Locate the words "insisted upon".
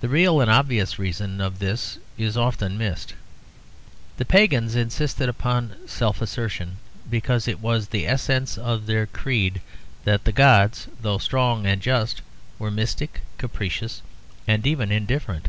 4.74-5.76